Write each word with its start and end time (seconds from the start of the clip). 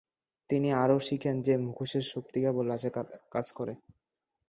তিনি 0.49 0.69
আরও 0.83 0.97
শিখেন 1.07 1.35
যে 1.41 1.53
মুখোশের 1.65 2.05
শক্তি 2.11 2.37
কেবল 2.43 2.65
রাতে 2.67 2.89
কাজ 3.33 3.47
করে। 3.57 3.73